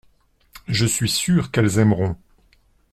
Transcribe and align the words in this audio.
Je 0.67 0.87
suis 0.87 1.07
sûr 1.09 1.51
qu’elles 1.51 1.77
aimeront. 1.77 2.15